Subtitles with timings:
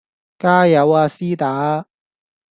[0.39, 1.85] 加油呀絲打